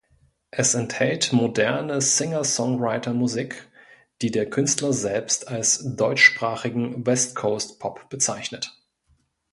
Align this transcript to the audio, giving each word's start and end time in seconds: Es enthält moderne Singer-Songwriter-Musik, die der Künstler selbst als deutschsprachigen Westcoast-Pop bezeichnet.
Es 0.49 0.73
enthält 0.73 1.31
moderne 1.31 2.01
Singer-Songwriter-Musik, 2.01 3.69
die 4.23 4.31
der 4.31 4.49
Künstler 4.49 4.93
selbst 4.93 5.47
als 5.47 5.95
deutschsprachigen 5.95 7.05
Westcoast-Pop 7.05 8.09
bezeichnet. 8.09 8.75